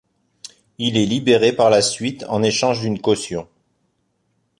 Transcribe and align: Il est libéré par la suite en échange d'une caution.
Il 0.79 0.97
est 0.97 1.05
libéré 1.05 1.53
par 1.53 1.69
la 1.69 1.83
suite 1.83 2.25
en 2.27 2.41
échange 2.41 2.81
d'une 2.81 2.99
caution. 2.99 3.47